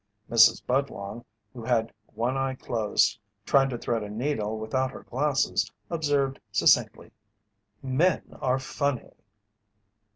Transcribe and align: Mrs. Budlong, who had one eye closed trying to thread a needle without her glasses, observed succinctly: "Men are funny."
Mrs. 0.31 0.65
Budlong, 0.65 1.23
who 1.53 1.63
had 1.63 1.93
one 2.15 2.35
eye 2.35 2.55
closed 2.55 3.19
trying 3.45 3.69
to 3.69 3.77
thread 3.77 4.01
a 4.01 4.09
needle 4.09 4.57
without 4.57 4.89
her 4.89 5.03
glasses, 5.03 5.71
observed 5.91 6.39
succinctly: 6.51 7.11
"Men 7.83 8.23
are 8.41 8.57
funny." 8.57 9.11